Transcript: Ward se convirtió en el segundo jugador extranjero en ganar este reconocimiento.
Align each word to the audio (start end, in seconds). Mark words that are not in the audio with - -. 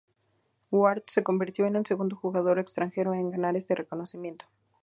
Ward 0.71 1.03
se 1.05 1.21
convirtió 1.21 1.67
en 1.67 1.75
el 1.75 1.85
segundo 1.85 2.15
jugador 2.15 2.57
extranjero 2.57 3.13
en 3.13 3.29
ganar 3.29 3.55
este 3.55 3.75
reconocimiento. 3.75 4.45